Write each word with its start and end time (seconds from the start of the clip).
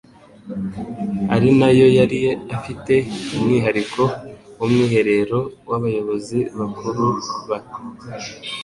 ari 1.35 1.49
nayo 1.59 1.87
yari 1.97 2.19
ifite 2.55 2.93
umwihariko 3.35 4.01
w'umwiherero 4.59 5.39
w'Abayobozi 5.69 6.39
bakuru 6.59 7.03
b 7.47 7.49